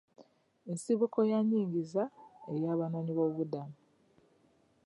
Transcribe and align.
Nsibuko 0.71 1.19
ya 1.31 1.39
nyingiza 1.47 2.03
ey'abanoonyi 2.53 3.11
b'obubuddamu. 3.13 3.75